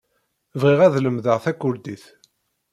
[0.61, 2.03] Bɣiɣ ad lemdeɣ takurdit.